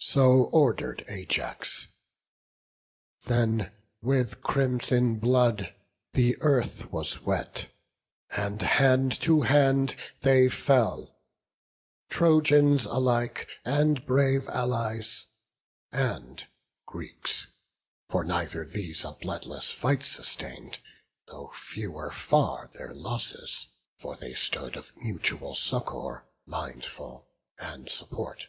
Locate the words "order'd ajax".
0.52-1.86